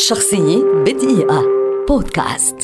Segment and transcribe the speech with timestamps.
[0.00, 1.44] شخصية بدقيقة.
[1.88, 2.56] بودكاست.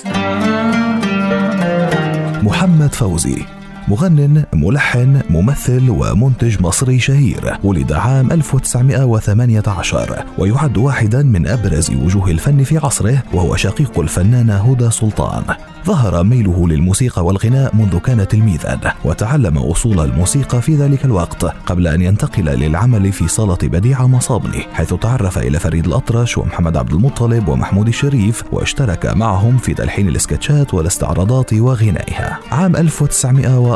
[2.43, 3.56] محمد فوزي.
[3.89, 12.65] مغن ملحن ممثل ومنتج مصري شهير ولد عام 1918 ويعد واحدا من أبرز وجوه الفن
[12.65, 15.43] في عصره وهو شقيق الفنانة هدى سلطان.
[15.87, 22.03] ظهر ميله للموسيقى والغناء منذ كان تلميذا وتعلم أصول الموسيقى في ذلك الوقت قبل أن
[22.03, 27.89] ينتقل للعمل في صالة بديعه مصابني حيث تعرف إلى فريد الأطرش ومحمد عبد المطلب ومحمود
[27.89, 32.39] الشريف واشترك معهم في تلحين الإسكتشات والاستعراضات وغنائها.
[32.53, 32.77] عام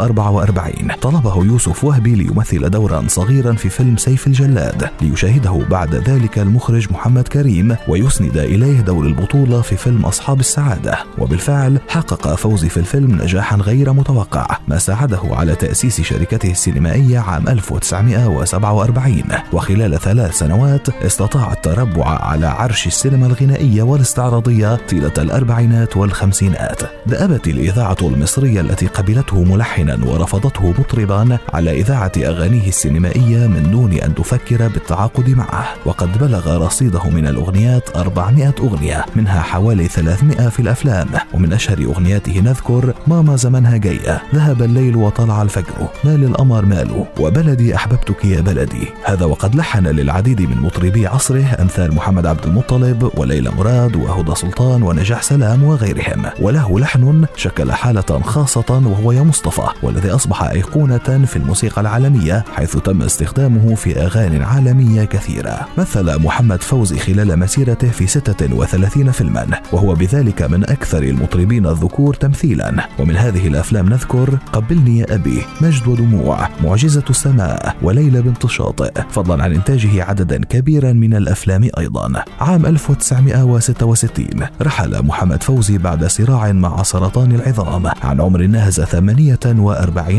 [0.01, 6.93] 1944 طلبه يوسف وهبي ليمثل دورا صغيرا في فيلم سيف الجلاد ليشاهده بعد ذلك المخرج
[6.93, 10.99] محمد كريم ويسند إليه دور البطولة في فيلم أصحاب السعادة.
[11.19, 17.49] وبالفعل حقق فوزي في الفيلم نجاحا غير متوقع ما ساعده على تأسيس شركته السينمائية عام
[17.49, 19.23] 1947
[19.53, 26.83] وخلال ثلاث سنوات استطاع التربع على عرش السينما الغنائية والاستعراضية طيلة الأربعينات والخمسينات.
[27.07, 34.15] دأبت الإذاعة المصرية التي قبلته ملحنا ورفضته مطربا على إذاعة أغانيه السينمائية من دون أن
[34.15, 35.75] تفكر بالتعاقد معه.
[35.87, 41.09] وقد بلغ رصيده من الأغنيات 400 أغنية منها حوالي 300 في الأفلام.
[41.35, 47.77] ومن أشهر أغنياته نذكر ماما زمنها جاية ذهب الليل وطلع الفجر مال القمر ماله؟ وبلدي
[47.77, 48.89] أحببتك يا بلدي.
[49.05, 54.83] هذا وقد لحن للعديد من مطربي عصره أمثال محمد عبد المطلب وليلى مراد وهدى سلطان
[54.83, 56.27] ونجاح سلام وغيرهم.
[56.41, 59.69] وله لحن شكل حالة خاصة وهو يا مصطفى.
[59.83, 65.69] والذي أصبح أيقونة في الموسيقى العالمية حيث تم استخدامه في أغاني عالمية كثيرة.
[65.79, 72.89] مثل محمد فوزي خلال مسيرته في 36 فيلما وهو بذلك من أكثر المطربين الذكور تمثيلا.
[72.99, 78.93] ومن هذه الأفلام نذكر قبلني يا أبي مجد ودموع معجزة السماء وليلى بنت شاطئ.
[79.11, 82.25] فضلا عن إنتاجه عددا كبيرا من الأفلام أيضا.
[82.41, 87.87] عام 1966 رحل محمد فوزي بعد صراع مع سرطان العظام.
[88.03, 89.61] عن عمر ناهز 48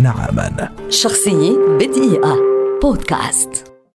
[0.07, 0.69] عاما.
[0.89, 2.37] شخصية بدقيقة.
[2.81, 3.70] بودكاست.